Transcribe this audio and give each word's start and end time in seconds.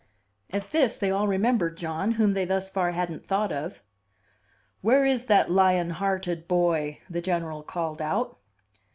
At 0.49 0.71
this 0.71 0.97
they 0.97 1.11
all 1.11 1.27
remembered 1.27 1.77
John, 1.77 2.13
whom 2.13 2.33
they 2.33 2.43
thus 2.43 2.71
far 2.71 2.89
hadn't 2.89 3.23
thought 3.23 3.51
of. 3.51 3.83
"Where 4.81 5.05
is 5.05 5.27
that 5.27 5.51
lion 5.51 5.91
hearted 5.91 6.47
boy?" 6.47 6.97
the 7.07 7.21
General 7.21 7.61
called 7.61 8.01
out. 8.01 8.39